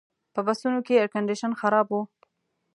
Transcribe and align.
په 0.33 0.39
بسونو 0.47 0.79
کې 0.85 0.93
ایرکنډیشن 1.01 1.51
خراب 1.59 1.87
و. 1.91 2.01